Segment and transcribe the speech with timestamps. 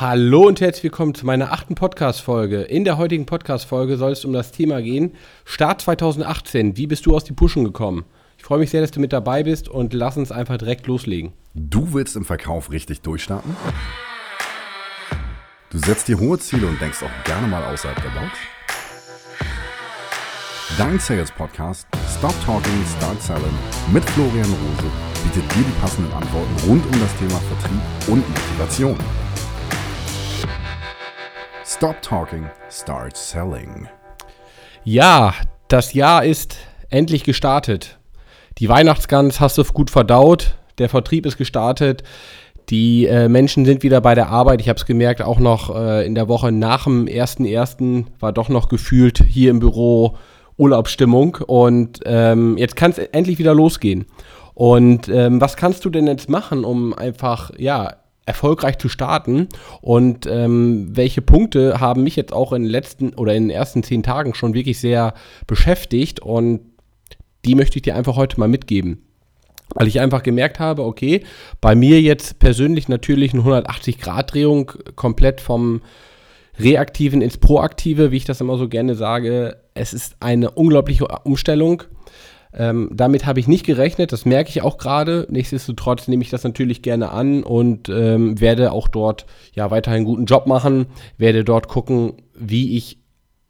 [0.00, 2.62] Hallo und herzlich willkommen zu meiner achten Podcast-Folge.
[2.62, 6.76] In der heutigen Podcast-Folge soll es um das Thema gehen: Start 2018.
[6.76, 8.04] Wie bist du aus die Puschen gekommen?
[8.36, 11.32] Ich freue mich sehr, dass du mit dabei bist und lass uns einfach direkt loslegen.
[11.52, 13.56] Du willst im Verkauf richtig durchstarten?
[15.70, 18.38] Du setzt dir hohe Ziele und denkst auch gerne mal außerhalb der Box?
[20.78, 23.58] Dein Sales Podcast Stop Talking, Start Selling
[23.92, 24.92] mit Florian Rose
[25.24, 28.96] bietet dir die passenden Antworten rund um das Thema Vertrieb und Motivation.
[31.70, 33.88] Stop Talking, Start Selling.
[34.84, 35.34] Ja,
[35.68, 36.56] das Jahr ist
[36.88, 37.98] endlich gestartet.
[38.56, 40.56] Die Weihnachtsgans hast du gut verdaut.
[40.78, 42.04] Der Vertrieb ist gestartet.
[42.70, 44.62] Die äh, Menschen sind wieder bei der Arbeit.
[44.62, 48.06] Ich habe es gemerkt, auch noch äh, in der Woche nach dem 1.1.
[48.18, 50.16] war doch noch gefühlt hier im Büro
[50.56, 51.36] Urlaubsstimmung.
[51.46, 54.06] Und ähm, jetzt kann es endlich wieder losgehen.
[54.54, 57.97] Und ähm, was kannst du denn jetzt machen, um einfach, ja,
[58.28, 59.48] erfolgreich zu starten
[59.80, 63.82] und ähm, welche Punkte haben mich jetzt auch in den letzten oder in den ersten
[63.82, 65.14] zehn Tagen schon wirklich sehr
[65.46, 66.60] beschäftigt und
[67.44, 69.02] die möchte ich dir einfach heute mal mitgeben.
[69.74, 71.24] Weil ich einfach gemerkt habe, okay,
[71.60, 75.82] bei mir jetzt persönlich natürlich eine 180-Grad-Drehung komplett vom
[76.58, 79.58] Reaktiven ins Proaktive, wie ich das immer so gerne sage.
[79.74, 81.82] Es ist eine unglaubliche Umstellung.
[82.54, 85.26] Ähm, damit habe ich nicht gerechnet, das merke ich auch gerade.
[85.30, 90.06] Nichtsdestotrotz nehme ich das natürlich gerne an und ähm, werde auch dort ja weiterhin einen
[90.06, 90.86] guten Job machen,
[91.18, 92.98] werde dort gucken, wie ich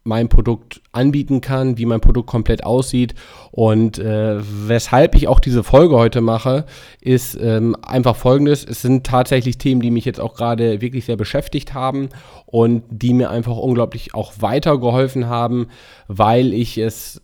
[0.03, 3.13] mein Produkt anbieten kann, wie mein Produkt komplett aussieht.
[3.51, 6.65] Und äh, weshalb ich auch diese Folge heute mache,
[7.01, 8.65] ist ähm, einfach folgendes.
[8.65, 12.09] Es sind tatsächlich Themen, die mich jetzt auch gerade wirklich sehr beschäftigt haben
[12.45, 15.67] und die mir einfach unglaublich auch weitergeholfen haben,
[16.07, 17.21] weil ich es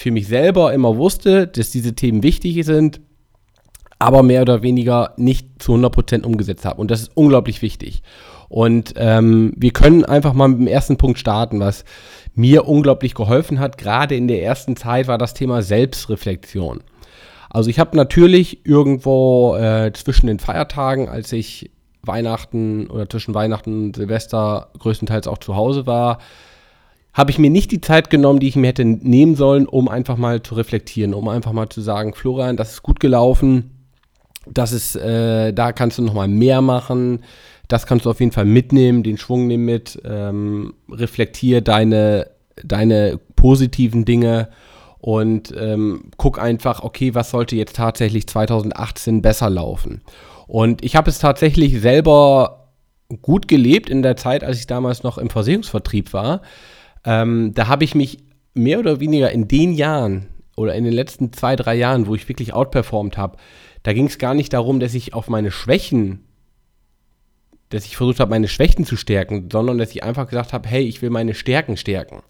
[0.00, 3.02] für mich selber immer wusste, dass diese Themen wichtig sind,
[3.98, 6.80] aber mehr oder weniger nicht zu 100% umgesetzt habe.
[6.80, 8.02] Und das ist unglaublich wichtig.
[8.48, 11.84] Und ähm, wir können einfach mal mit dem ersten Punkt starten, was
[12.34, 13.76] mir unglaublich geholfen hat.
[13.76, 16.82] Gerade in der ersten Zeit war das Thema Selbstreflexion.
[17.50, 21.70] Also ich habe natürlich irgendwo äh, zwischen den Feiertagen, als ich
[22.00, 26.20] Weihnachten oder zwischen Weihnachten und Silvester größtenteils auch zu Hause war,
[27.12, 30.16] habe ich mir nicht die Zeit genommen, die ich mir hätte nehmen sollen, um einfach
[30.16, 33.88] mal zu reflektieren, um einfach mal zu sagen, Florian, das ist gut gelaufen,
[34.46, 37.22] das ist, äh, da kannst du noch mal mehr machen,
[37.68, 42.30] das kannst du auf jeden Fall mitnehmen, den Schwung nimm mit, ähm, reflektier deine,
[42.64, 44.48] deine positiven Dinge
[44.98, 50.02] und ähm, guck einfach, okay, was sollte jetzt tatsächlich 2018 besser laufen.
[50.46, 52.68] Und ich habe es tatsächlich selber
[53.22, 56.42] gut gelebt in der Zeit, als ich damals noch im Versicherungsvertrieb war.
[57.04, 58.18] Ähm, da habe ich mich
[58.54, 62.28] mehr oder weniger in den Jahren oder in den letzten zwei, drei Jahren, wo ich
[62.28, 63.36] wirklich outperformt habe,
[63.82, 66.24] da ging es gar nicht darum, dass ich auf meine Schwächen,
[67.70, 70.82] dass ich versucht habe, meine Schwächen zu stärken, sondern dass ich einfach gesagt habe, hey,
[70.82, 72.22] ich will meine Stärken stärken.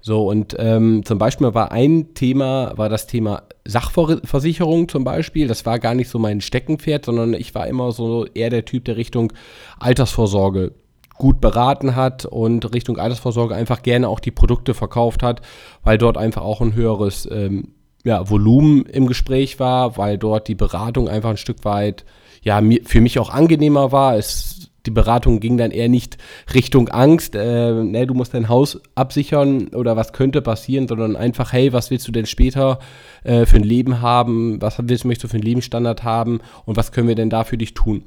[0.00, 5.48] So, und ähm, zum Beispiel war ein Thema, war das Thema Sachversicherung zum Beispiel.
[5.48, 8.84] Das war gar nicht so mein Steckenpferd, sondern ich war immer so eher der Typ,
[8.84, 9.32] der Richtung
[9.78, 10.72] Altersvorsorge
[11.16, 15.42] gut beraten hat und Richtung Altersvorsorge einfach gerne auch die Produkte verkauft hat,
[15.82, 17.68] weil dort einfach auch ein höheres ähm,
[18.04, 22.04] ja, Volumen im Gespräch war, weil dort die Beratung einfach ein Stück weit
[22.42, 24.16] ja, für mich auch angenehmer war.
[24.16, 26.18] Es, die Beratung ging dann eher nicht
[26.52, 31.54] Richtung Angst, äh, ne, du musst dein Haus absichern oder was könnte passieren, sondern einfach,
[31.54, 32.80] hey, was willst du denn später
[33.22, 36.92] äh, für ein Leben haben, was willst, möchtest du für einen Lebensstandard haben und was
[36.92, 38.04] können wir denn da für dich tun?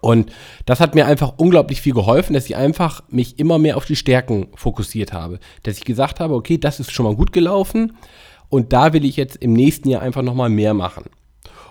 [0.00, 0.32] Und
[0.64, 3.96] das hat mir einfach unglaublich viel geholfen, dass ich einfach mich immer mehr auf die
[3.96, 5.38] Stärken fokussiert habe.
[5.62, 7.96] Dass ich gesagt habe, okay, das ist schon mal gut gelaufen
[8.48, 11.04] und da will ich jetzt im nächsten Jahr einfach nochmal mehr machen.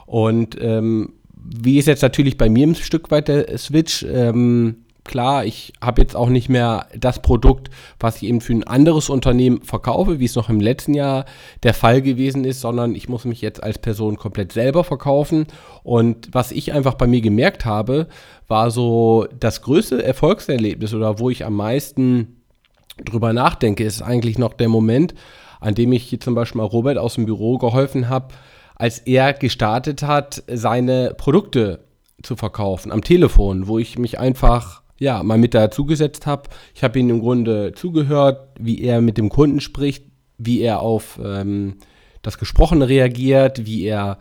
[0.06, 4.04] Und ähm, wie ist jetzt natürlich bei mir ein Stück weit der Switch?
[4.04, 8.66] Ähm, klar, ich habe jetzt auch nicht mehr das Produkt, was ich eben für ein
[8.66, 11.26] anderes Unternehmen verkaufe, wie es noch im letzten Jahr
[11.64, 15.48] der Fall gewesen ist, sondern ich muss mich jetzt als Person komplett selber verkaufen.
[15.84, 18.08] Und was ich einfach bei mir gemerkt habe,
[18.48, 22.42] war so das größte Erfolgserlebnis oder wo ich am meisten
[23.04, 25.14] drüber nachdenke, ist eigentlich noch der Moment,
[25.60, 28.34] an dem ich hier zum Beispiel mal Robert aus dem Büro geholfen habe,
[28.76, 31.86] als er gestartet hat, seine Produkte
[32.24, 36.50] zu verkaufen am Telefon, wo ich mich einfach ja, mal mit dazugesetzt habe.
[36.74, 40.06] Ich habe ihm im Grunde zugehört, wie er mit dem Kunden spricht,
[40.38, 41.76] wie er auf ähm,
[42.22, 44.18] das Gesprochene reagiert, wie er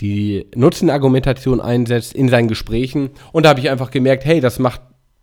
[0.00, 3.10] die Nutzenargumentation einsetzt in seinen Gesprächen.
[3.32, 4.80] Und da habe ich einfach gemerkt, hey, das macht,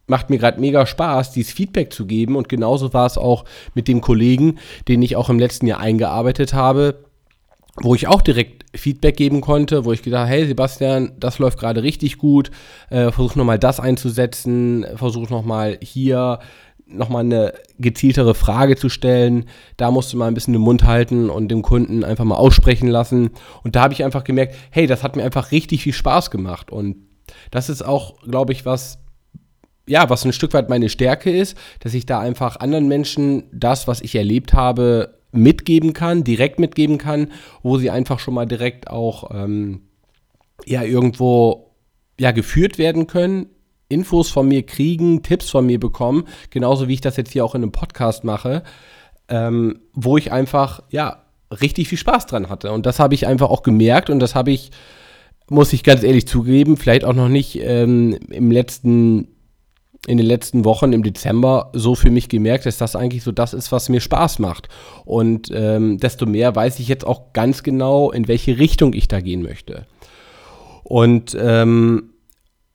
[0.08, 2.36] macht mir gerade mega Spaß, dieses Feedback zu geben.
[2.36, 6.54] Und genauso war es auch mit dem Kollegen, den ich auch im letzten Jahr eingearbeitet
[6.54, 7.05] habe.
[7.82, 11.84] Wo ich auch direkt Feedback geben konnte, wo ich gedacht, hey Sebastian, das läuft gerade
[11.84, 12.52] richtig gut,
[12.90, 16.40] äh, versuch nochmal das einzusetzen, versuch nochmal hier
[16.88, 19.46] nochmal eine gezieltere Frage zu stellen.
[19.78, 22.88] Da musst du mal ein bisschen den Mund halten und dem Kunden einfach mal aussprechen
[22.88, 23.32] lassen.
[23.64, 26.72] Und da habe ich einfach gemerkt, hey, das hat mir einfach richtig viel Spaß gemacht.
[26.72, 26.98] Und
[27.52, 29.00] das ist auch, glaube ich, was,
[29.88, 33.88] ja, was ein Stück weit meine Stärke ist, dass ich da einfach anderen Menschen das,
[33.88, 37.32] was ich erlebt habe, mitgeben kann, direkt mitgeben kann,
[37.64, 39.82] wo sie einfach schon mal direkt auch ähm,
[40.66, 41.72] ja irgendwo
[42.20, 43.48] ja geführt werden können,
[43.90, 47.56] Infos von mir kriegen, Tipps von mir bekommen, genauso wie ich das jetzt hier auch
[47.56, 48.64] in einem Podcast mache,
[49.28, 51.24] ähm, wo ich einfach ja
[51.62, 52.72] richtig viel Spaß dran hatte.
[52.72, 54.72] Und das habe ich einfach auch gemerkt und das habe ich
[55.50, 59.28] muss ich ganz ehrlich zugeben, vielleicht auch noch nicht ähm, im letzten
[60.08, 63.54] in den letzten Wochen im Dezember so für mich gemerkt, dass das eigentlich so das
[63.54, 64.70] ist, was mir Spaß macht.
[65.04, 69.22] Und ähm, desto mehr weiß ich jetzt auch ganz genau, in welche Richtung ich da
[69.22, 69.86] gehen möchte.
[70.84, 72.12] Und ähm,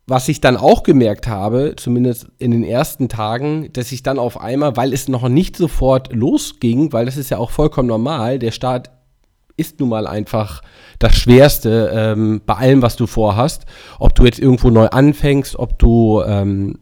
[0.06, 4.40] was ich dann auch gemerkt habe, zumindest in den ersten Tagen, dass ich dann auf
[4.40, 8.50] einmal, weil es noch nicht sofort losging, weil das ist ja auch vollkommen normal, der
[8.50, 8.90] Start
[9.56, 10.62] ist nun mal einfach
[10.98, 13.66] das Schwerste ähm, bei allem, was du vorhast.
[14.00, 16.78] Ob du jetzt irgendwo neu anfängst, ob du ähm,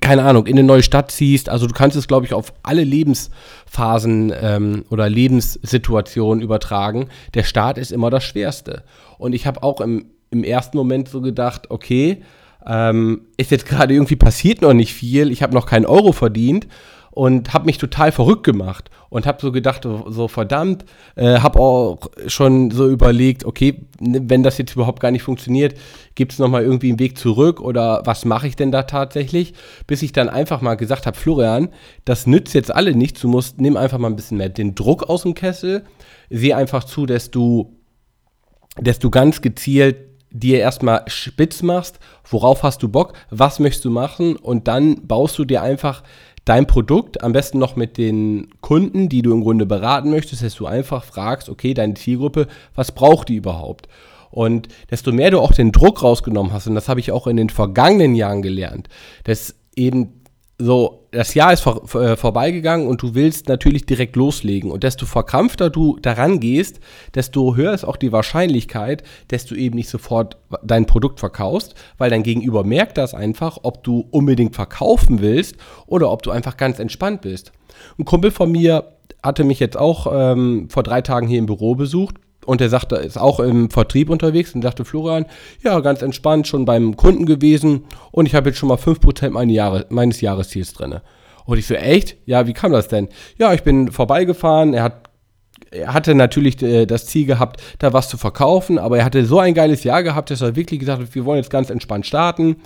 [0.00, 1.48] keine Ahnung, in eine neue Stadt ziehst.
[1.48, 7.08] Also du kannst es, glaube ich, auf alle Lebensphasen ähm, oder Lebenssituationen übertragen.
[7.34, 8.82] Der Start ist immer das Schwerste.
[9.18, 12.22] Und ich habe auch im, im ersten Moment so gedacht, okay,
[12.66, 16.66] ähm, ist jetzt gerade irgendwie passiert noch nicht viel, ich habe noch keinen Euro verdient
[17.16, 20.84] und habe mich total verrückt gemacht und habe so gedacht, so verdammt,
[21.14, 25.78] äh, habe auch schon so überlegt, okay, wenn das jetzt überhaupt gar nicht funktioniert,
[26.14, 29.54] gibt es nochmal irgendwie einen Weg zurück oder was mache ich denn da tatsächlich?
[29.86, 31.70] Bis ich dann einfach mal gesagt habe, Florian,
[32.04, 35.04] das nützt jetzt alle nichts, du musst, nimm einfach mal ein bisschen mehr den Druck
[35.04, 35.84] aus dem Kessel,
[36.28, 37.78] sieh einfach zu, dass du,
[38.76, 39.96] dass du ganz gezielt
[40.30, 41.98] dir erstmal spitz machst,
[42.28, 46.02] worauf hast du Bock, was möchtest du machen und dann baust du dir einfach
[46.46, 50.54] dein Produkt, am besten noch mit den Kunden, die du im Grunde beraten möchtest, dass
[50.54, 53.88] du einfach fragst, okay, deine Zielgruppe, was braucht die überhaupt?
[54.30, 57.36] Und desto mehr du auch den Druck rausgenommen hast, und das habe ich auch in
[57.36, 58.88] den vergangenen Jahren gelernt,
[59.24, 60.15] dass eben
[60.58, 64.70] so, das Jahr ist vor, äh, vorbeigegangen und du willst natürlich direkt loslegen.
[64.70, 66.80] Und desto verkrampfter du daran gehst,
[67.14, 72.08] desto höher ist auch die Wahrscheinlichkeit, dass du eben nicht sofort dein Produkt verkaufst, weil
[72.08, 75.56] dein Gegenüber merkt das einfach, ob du unbedingt verkaufen willst
[75.86, 77.52] oder ob du einfach ganz entspannt bist.
[77.98, 78.92] Ein Kumpel von mir
[79.22, 82.96] hatte mich jetzt auch ähm, vor drei Tagen hier im Büro besucht und der sagte,
[82.96, 85.26] ist auch im Vertrieb unterwegs und sagte, Florian,
[85.62, 89.52] ja, ganz entspannt, schon beim Kunden gewesen und ich habe jetzt schon mal 5% meine
[89.52, 91.00] Jahre, meines Jahresziels drin.
[91.44, 92.16] Und ich so, echt?
[92.26, 93.08] Ja, wie kam das denn?
[93.38, 95.06] Ja, ich bin vorbeigefahren, er hat
[95.70, 99.38] er hatte natürlich äh, das Ziel gehabt, da was zu verkaufen, aber er hatte so
[99.38, 102.56] ein geiles Jahr gehabt, dass er wirklich gesagt hat, wir wollen jetzt ganz entspannt starten.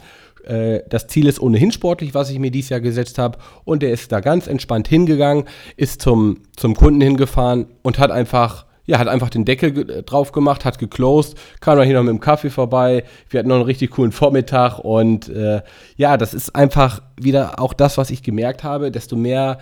[0.45, 3.39] Äh, das Ziel ist ohnehin sportlich, was ich mir dieses Jahr gesetzt habe.
[3.65, 5.45] Und er ist da ganz entspannt hingegangen,
[5.77, 10.65] ist zum, zum Kunden hingefahren und hat einfach ja, hat einfach den Deckel drauf gemacht,
[10.65, 13.05] hat geclosed, kam dann hier noch mit dem Kaffee vorbei.
[13.29, 15.63] Wir hatten noch einen richtig coolen Vormittag und äh,
[15.97, 18.91] ja, das ist einfach wieder auch das, was ich gemerkt habe.
[18.91, 19.59] Desto mehr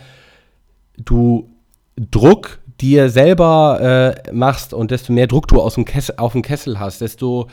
[0.97, 1.51] du
[1.97, 6.43] Druck dir selber äh, machst und desto mehr Druck du aus dem Kessel, auf dem
[6.43, 7.49] Kessel hast, desto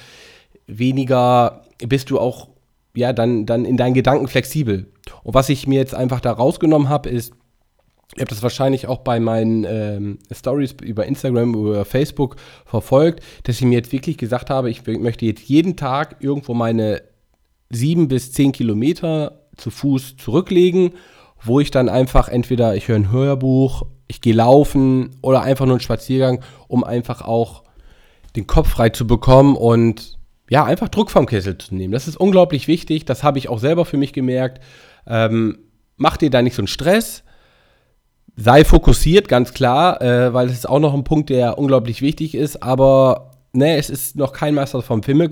[0.67, 2.49] weniger bist du auch
[2.95, 4.87] ja dann, dann in deinen Gedanken flexibel.
[5.23, 7.33] Und was ich mir jetzt einfach da rausgenommen habe, ist,
[8.15, 13.57] Ihr habt das wahrscheinlich auch bei meinen ähm, Stories über Instagram oder Facebook verfolgt, dass
[13.57, 17.01] ich mir jetzt wirklich gesagt habe, ich möchte jetzt jeden Tag irgendwo meine
[17.69, 20.91] sieben bis zehn Kilometer zu Fuß zurücklegen,
[21.43, 25.75] wo ich dann einfach entweder ich höre ein Hörbuch, ich gehe laufen oder einfach nur
[25.75, 27.63] einen Spaziergang, um einfach auch
[28.35, 30.19] den Kopf frei zu bekommen und
[30.49, 31.91] ja, einfach Druck vom Kessel zu nehmen.
[31.91, 33.05] Das ist unglaublich wichtig.
[33.05, 34.63] Das habe ich auch selber für mich gemerkt.
[35.07, 35.57] Ähm,
[35.97, 37.23] mach dir da nicht so einen Stress
[38.35, 42.35] sei fokussiert, ganz klar, äh, weil es ist auch noch ein Punkt, der unglaublich wichtig
[42.35, 45.29] ist, aber ne, es ist noch kein Meister vom Himmel,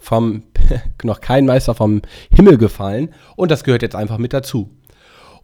[0.00, 0.44] vom,
[1.02, 4.70] noch kein Meister vom Himmel gefallen und das gehört jetzt einfach mit dazu.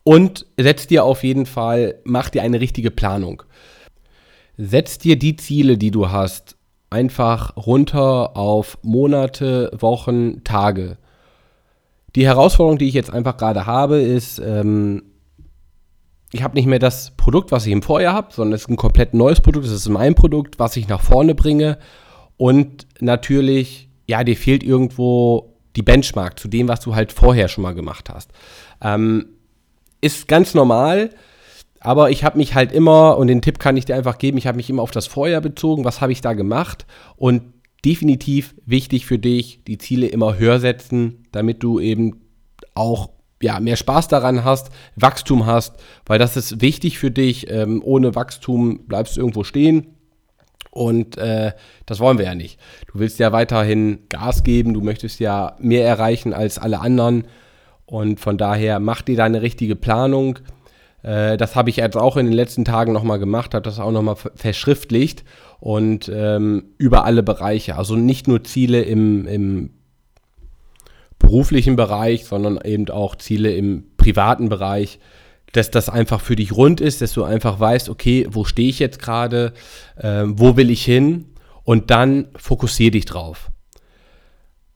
[0.04, 3.42] Und setz dir auf jeden Fall, mach dir eine richtige Planung.
[4.56, 6.56] Setz dir die Ziele, die du hast,
[6.90, 10.98] einfach runter auf Monate, Wochen, Tage.
[12.14, 15.02] Die Herausforderung, die ich jetzt einfach gerade habe, ist, ähm,
[16.36, 18.76] ich habe nicht mehr das Produkt, was ich im Vorjahr habe, sondern es ist ein
[18.76, 19.66] komplett neues Produkt.
[19.66, 21.78] Es ist mein Produkt, was ich nach vorne bringe.
[22.36, 27.62] Und natürlich, ja, dir fehlt irgendwo die Benchmark zu dem, was du halt vorher schon
[27.62, 28.30] mal gemacht hast.
[28.82, 29.26] Ähm,
[30.00, 31.10] ist ganz normal.
[31.80, 34.46] aber ich habe mich halt immer, und den Tipp kann ich dir einfach geben, ich
[34.46, 37.42] habe mich immer auf das Vorjahr bezogen, was habe ich da gemacht und
[37.84, 42.22] definitiv wichtig für dich, die Ziele immer höher setzen, damit du eben
[42.74, 43.10] auch
[43.42, 45.74] ja, mehr Spaß daran hast, Wachstum hast,
[46.06, 47.50] weil das ist wichtig für dich.
[47.50, 49.88] Ähm, ohne Wachstum bleibst du irgendwo stehen.
[50.70, 51.52] Und äh,
[51.86, 52.60] das wollen wir ja nicht.
[52.92, 57.24] Du willst ja weiterhin Gas geben, du möchtest ja mehr erreichen als alle anderen.
[57.86, 60.38] Und von daher mach dir deine richtige Planung.
[61.02, 63.92] Äh, das habe ich jetzt auch in den letzten Tagen nochmal gemacht, habe das auch
[63.92, 65.24] nochmal verschriftlicht
[65.60, 67.76] und ähm, über alle Bereiche.
[67.76, 69.70] Also nicht nur Ziele im, im
[71.26, 75.00] beruflichen Bereich, sondern eben auch Ziele im privaten Bereich,
[75.52, 78.78] dass das einfach für dich rund ist, dass du einfach weißt, okay, wo stehe ich
[78.78, 79.52] jetzt gerade,
[79.96, 81.26] äh, wo will ich hin
[81.64, 83.50] und dann fokussiere dich drauf.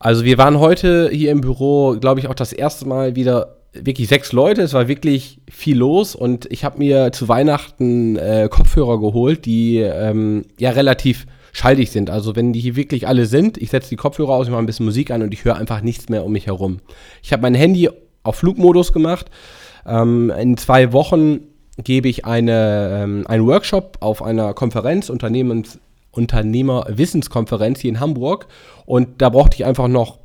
[0.00, 4.08] Also wir waren heute hier im Büro, glaube ich, auch das erste Mal wieder wirklich
[4.08, 4.62] sechs Leute.
[4.62, 9.76] Es war wirklich viel los und ich habe mir zu Weihnachten äh, Kopfhörer geholt, die
[9.76, 12.10] ähm, ja relativ schalldig sind.
[12.10, 14.66] Also wenn die hier wirklich alle sind, ich setze die Kopfhörer aus, ich mache ein
[14.66, 16.80] bisschen Musik an und ich höre einfach nichts mehr um mich herum.
[17.22, 17.88] Ich habe mein Handy
[18.22, 19.26] auf Flugmodus gemacht.
[19.86, 21.40] Ähm, in zwei Wochen
[21.82, 25.78] gebe ich eine, ähm, einen Workshop auf einer Konferenz, Unternehmens,
[26.12, 28.46] Unternehmerwissenskonferenz hier in Hamburg.
[28.86, 30.19] Und da brauchte ich einfach noch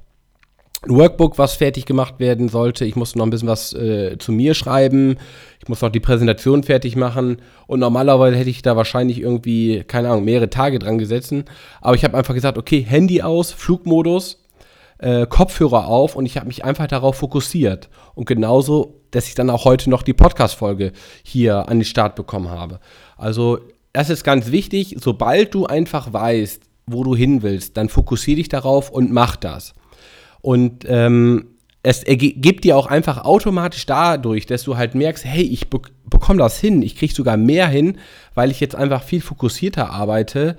[0.88, 2.86] ein Workbook, was fertig gemacht werden sollte.
[2.86, 5.18] Ich musste noch ein bisschen was äh, zu mir schreiben.
[5.62, 7.38] Ich muss noch die Präsentation fertig machen.
[7.68, 11.34] Und normalerweise hätte ich da wahrscheinlich irgendwie, keine Ahnung, mehrere Tage dran gesetzt.
[11.82, 14.46] Aber ich habe einfach gesagt, okay, Handy aus, Flugmodus,
[15.00, 17.90] äh, Kopfhörer auf und ich habe mich einfach darauf fokussiert.
[18.14, 20.92] Und genauso, dass ich dann auch heute noch die Podcast-Folge
[21.24, 22.80] hier an den Start bekommen habe.
[23.18, 23.60] Also,
[23.94, 24.98] das ist ganz wichtig.
[25.00, 29.74] Sobald du einfach weißt, wo du hin willst, dann fokussiere dich darauf und mach das.
[30.46, 35.72] Und ähm, es gibt dir auch einfach automatisch dadurch, dass du halt merkst, hey, ich
[35.72, 37.98] be bekomme das hin, ich kriege sogar mehr hin,
[38.36, 40.56] weil ich jetzt einfach viel fokussierter arbeite.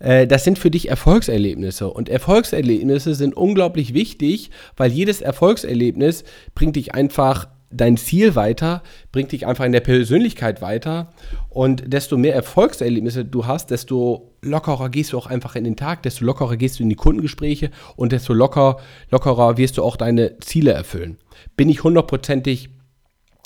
[0.00, 1.88] Äh, das sind für dich Erfolgserlebnisse.
[1.88, 6.24] Und Erfolgserlebnisse sind unglaublich wichtig, weil jedes Erfolgserlebnis
[6.56, 8.82] bringt dich einfach dein Ziel weiter,
[9.12, 11.12] bringt dich einfach in der Persönlichkeit weiter.
[11.48, 16.02] Und desto mehr Erfolgserlebnisse du hast, desto lockerer gehst du auch einfach in den Tag,
[16.02, 18.78] desto lockerer gehst du in die Kundengespräche und desto locker,
[19.10, 21.18] lockerer wirst du auch deine Ziele erfüllen.
[21.56, 22.70] Bin ich hundertprozentig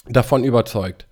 [0.08, 1.06] davon überzeugt.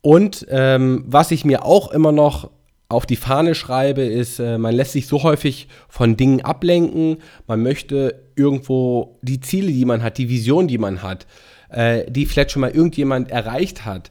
[0.00, 2.50] Und ähm, was ich mir auch immer noch
[2.88, 7.18] auf die Fahne schreibe, ist, äh, man lässt sich so häufig von Dingen ablenken.
[7.46, 11.26] Man möchte irgendwo die Ziele, die man hat, die Vision, die man hat,
[11.72, 14.10] äh, die vielleicht schon mal irgendjemand erreicht hat.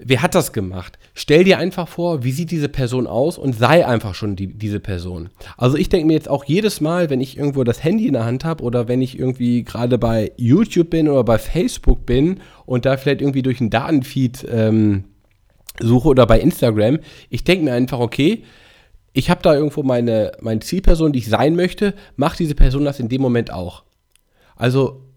[0.00, 0.96] Wer hat das gemacht?
[1.14, 4.78] Stell dir einfach vor, wie sieht diese Person aus und sei einfach schon die, diese
[4.78, 5.30] Person.
[5.56, 8.24] Also ich denke mir jetzt auch jedes Mal, wenn ich irgendwo das Handy in der
[8.24, 12.86] Hand habe oder wenn ich irgendwie gerade bei YouTube bin oder bei Facebook bin und
[12.86, 15.04] da vielleicht irgendwie durch einen Datenfeed ähm,
[15.80, 18.44] suche oder bei Instagram, ich denke mir einfach, okay,
[19.12, 23.00] ich habe da irgendwo meine, meine Zielperson, die ich sein möchte, macht diese Person das
[23.00, 23.82] in dem Moment auch.
[24.54, 25.07] Also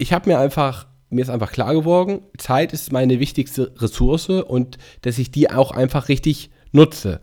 [0.00, 4.78] ich habe mir einfach, mir ist einfach klar geworden, Zeit ist meine wichtigste Ressource und
[5.02, 7.20] dass ich die auch einfach richtig nutze.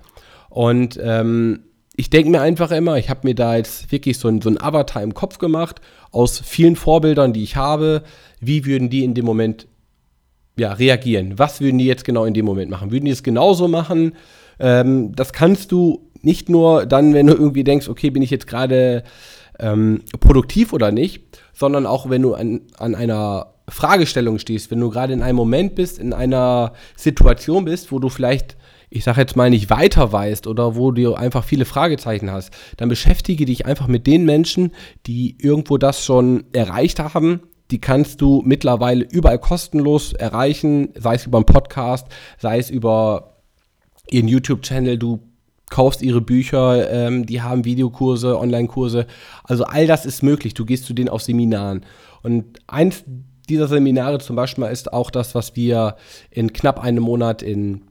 [0.50, 1.64] Und ähm,
[1.96, 4.62] ich denke mir einfach immer, ich habe mir da jetzt wirklich so ein, so ein
[4.62, 5.82] Avatar im Kopf gemacht
[6.12, 8.04] aus vielen Vorbildern, die ich habe.
[8.40, 9.68] Wie würden die in dem Moment
[10.56, 11.40] ja, reagieren?
[11.40, 12.92] Was würden die jetzt genau in dem Moment machen?
[12.92, 14.14] Würden die es genauso machen?
[14.60, 18.48] Ähm, das kannst du nicht nur dann, wenn du irgendwie denkst, okay, bin ich jetzt
[18.48, 19.04] gerade
[19.60, 21.24] ähm, produktiv oder nicht,
[21.58, 25.76] sondern auch wenn du an, an einer Fragestellung stehst, wenn du gerade in einem Moment
[25.76, 28.56] bist, in einer Situation bist, wo du vielleicht,
[28.90, 32.90] ich sage jetzt mal, nicht weiter weißt oder wo du einfach viele Fragezeichen hast, dann
[32.90, 34.72] beschäftige dich einfach mit den Menschen,
[35.08, 37.42] die irgendwo das schon erreicht haben.
[37.72, 43.42] Die kannst du mittlerweile überall kostenlos erreichen, sei es über einen Podcast, sei es über
[44.10, 44.98] ihren YouTube-Channel.
[44.98, 45.28] Du
[45.70, 49.06] kaufst ihre Bücher, ähm, die haben Videokurse, Online-Kurse.
[49.44, 50.54] Also all das ist möglich.
[50.54, 51.86] Du gehst zu denen auf Seminaren.
[52.24, 53.04] Und eins
[53.50, 55.96] dieser Seminare zum Beispiel ist auch das, was wir
[56.30, 57.82] in knapp einem Monat in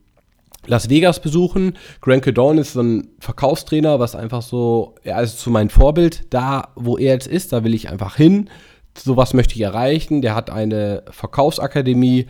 [0.67, 1.77] Las Vegas besuchen.
[2.01, 6.27] Grant Cardone ist so ein Verkaufstrainer, was einfach so, er ist so mein Vorbild.
[6.31, 8.51] Da, wo er jetzt ist, da will ich einfach hin.
[8.97, 10.23] Sowas möchte ich erreichen.
[10.23, 12.27] Der hat eine Verkaufsakademie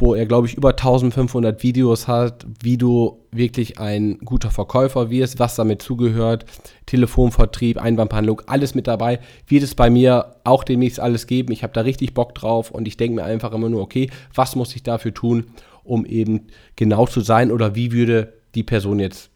[0.00, 5.38] wo er, glaube ich, über 1500 Videos hat, wie du wirklich ein guter Verkäufer wirst,
[5.38, 6.44] was damit zugehört,
[6.86, 11.52] Telefonvertrieb, Einwandbehandlung, alles mit dabei, wird es bei mir auch demnächst alles geben.
[11.52, 14.56] Ich habe da richtig Bock drauf und ich denke mir einfach immer nur, okay, was
[14.56, 15.46] muss ich dafür tun,
[15.84, 19.30] um eben genau zu sein oder wie würde die Person jetzt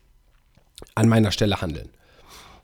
[0.94, 1.88] an meiner Stelle handeln.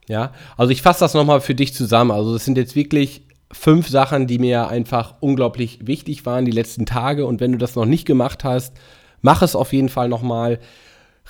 [0.07, 2.11] Ja, also ich fasse das nochmal für dich zusammen.
[2.11, 6.85] Also es sind jetzt wirklich fünf Sachen, die mir einfach unglaublich wichtig waren die letzten
[6.85, 7.25] Tage.
[7.25, 8.75] Und wenn du das noch nicht gemacht hast,
[9.21, 10.59] mach es auf jeden Fall nochmal,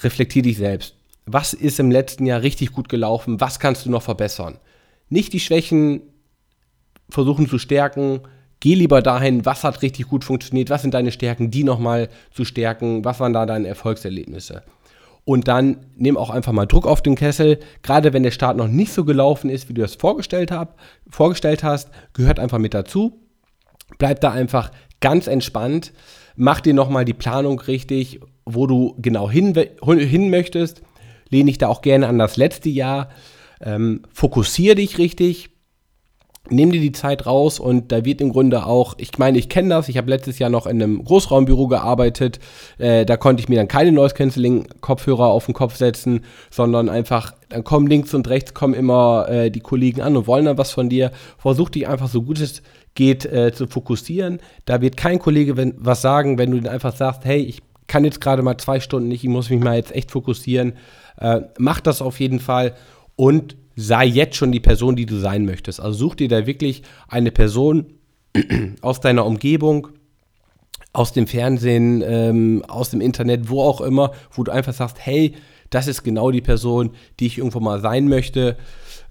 [0.02, 0.96] reflektier dich selbst.
[1.26, 3.40] Was ist im letzten Jahr richtig gut gelaufen?
[3.40, 4.58] Was kannst du noch verbessern?
[5.10, 6.02] Nicht die Schwächen
[7.10, 8.22] versuchen zu stärken.
[8.60, 12.46] Geh lieber dahin, was hat richtig gut funktioniert, was sind deine Stärken, die nochmal zu
[12.46, 14.64] stärken, was waren da deine Erfolgserlebnisse.
[15.26, 17.60] Und dann nimm auch einfach mal Druck auf den Kessel.
[17.84, 21.64] Gerade wenn der Start noch nicht so gelaufen ist, wie du das vorgestellt, hab, vorgestellt
[21.64, 23.22] hast, gehört einfach mit dazu.
[23.98, 24.72] Bleib da einfach
[25.02, 25.94] ganz entspannt.
[26.36, 30.82] Mach dir nochmal die Planung richtig, wo du genau hin, hin möchtest.
[31.30, 33.10] Lehne dich da auch gerne an das letzte Jahr.
[33.62, 35.52] Ähm, fokussiere dich richtig
[36.50, 39.70] nimm dir die Zeit raus und da wird im Grunde auch, ich meine, ich kenne
[39.70, 42.40] das, ich habe letztes Jahr noch in einem Großraumbüro gearbeitet,
[42.78, 46.90] äh, da konnte ich mir dann keine Noise Cancelling Kopfhörer auf den Kopf setzen, sondern
[46.90, 50.58] einfach, dann kommen links und rechts kommen immer äh, die Kollegen an und wollen dann
[50.58, 51.12] was von dir.
[51.38, 52.62] Versuch dich einfach so gut es
[52.96, 54.40] geht äh, zu fokussieren.
[54.66, 58.22] Da wird kein Kollege wenn, was sagen, wenn du einfach sagst, hey, ich kann jetzt
[58.22, 60.74] gerade mal zwei Stunden nicht, ich muss mich mal jetzt echt fokussieren.
[61.18, 62.76] Äh, mach das auf jeden Fall
[63.16, 65.80] und sei jetzt schon die Person, die du sein möchtest.
[65.80, 67.94] Also such dir da wirklich eine Person
[68.82, 69.88] aus deiner Umgebung,
[70.92, 75.34] aus dem Fernsehen, ähm, aus dem Internet, wo auch immer, wo du einfach sagst, hey,
[75.70, 78.58] das ist genau die Person, die ich irgendwo mal sein möchte.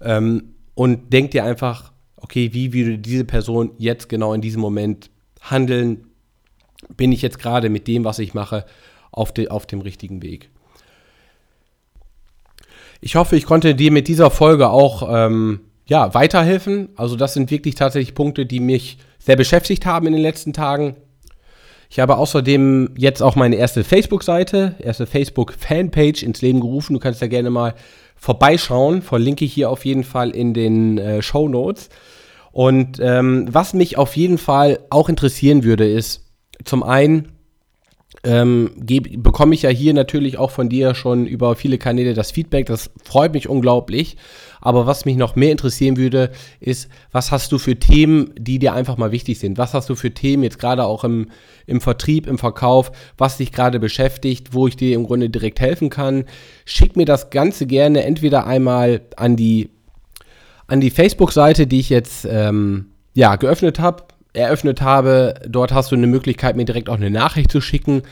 [0.01, 5.09] Ähm, und denk dir einfach, okay, wie würde diese Person jetzt genau in diesem Moment
[5.41, 6.05] handeln?
[6.95, 8.65] Bin ich jetzt gerade mit dem, was ich mache,
[9.11, 10.51] auf, de, auf dem richtigen Weg?
[13.01, 16.89] Ich hoffe, ich konnte dir mit dieser Folge auch ähm, ja, weiterhelfen.
[16.95, 20.95] Also das sind wirklich tatsächlich Punkte, die mich sehr beschäftigt haben in den letzten Tagen.
[21.89, 26.93] Ich habe außerdem jetzt auch meine erste Facebook-Seite, erste Facebook-Fanpage ins Leben gerufen.
[26.93, 27.73] Du kannst da gerne mal
[28.15, 29.01] vorbeischauen.
[29.01, 31.89] Verlinke ich hier auf jeden Fall in den äh, Show Notes.
[32.51, 36.25] Und ähm, was mich auf jeden Fall auch interessieren würde, ist
[36.63, 37.31] zum einen,
[38.23, 38.71] ähm,
[39.17, 42.65] bekomme ich ja hier natürlich auch von dir schon über viele Kanäle das Feedback.
[42.65, 44.17] Das freut mich unglaublich.
[44.61, 48.73] Aber was mich noch mehr interessieren würde, ist, was hast du für Themen, die dir
[48.73, 49.57] einfach mal wichtig sind?
[49.57, 51.29] Was hast du für Themen jetzt gerade auch im,
[51.65, 55.89] im Vertrieb, im Verkauf, was dich gerade beschäftigt, wo ich dir im Grunde direkt helfen
[55.89, 56.25] kann?
[56.65, 59.69] Schick mir das Ganze gerne entweder einmal an die,
[60.67, 65.35] an die Facebook-Seite, die ich jetzt ähm, ja, geöffnet habe eröffnet habe.
[65.47, 68.03] Dort hast du eine Möglichkeit, mir direkt auch eine Nachricht zu schicken.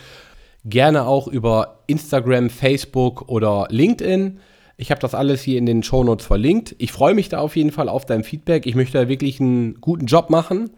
[0.65, 4.39] Gerne auch über Instagram, Facebook oder LinkedIn.
[4.75, 6.75] Ich habe das alles hier in den Shownotes verlinkt.
[6.77, 8.65] Ich freue mich da auf jeden Fall auf dein Feedback.
[8.65, 10.69] Ich möchte da wirklich einen guten Job machen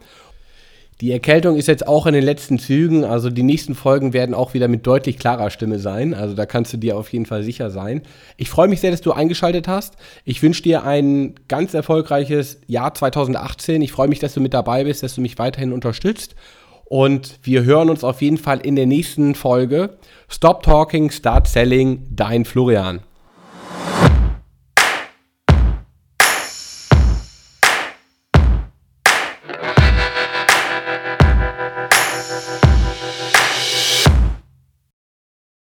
[1.02, 4.54] die Erkältung ist jetzt auch in den letzten Zügen, also die nächsten Folgen werden auch
[4.54, 6.14] wieder mit deutlich klarer Stimme sein.
[6.14, 8.02] Also da kannst du dir auf jeden Fall sicher sein.
[8.36, 9.96] Ich freue mich sehr, dass du eingeschaltet hast.
[10.26, 13.82] Ich wünsche dir ein ganz erfolgreiches Jahr 2018.
[13.82, 16.36] Ich freue mich, dass du mit dabei bist, dass du mich weiterhin unterstützt.
[16.84, 19.98] Und wir hören uns auf jeden Fall in der nächsten Folge.
[20.28, 23.00] Stop Talking, Start Selling, dein Florian.